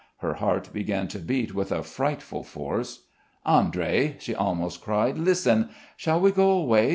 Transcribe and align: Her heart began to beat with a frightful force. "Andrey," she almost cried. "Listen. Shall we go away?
Her 0.17 0.33
heart 0.33 0.73
began 0.73 1.07
to 1.09 1.19
beat 1.19 1.53
with 1.53 1.71
a 1.71 1.83
frightful 1.83 2.43
force. 2.43 3.05
"Andrey," 3.45 4.15
she 4.17 4.33
almost 4.33 4.81
cried. 4.81 5.19
"Listen. 5.19 5.69
Shall 5.95 6.19
we 6.19 6.31
go 6.31 6.49
away? 6.49 6.89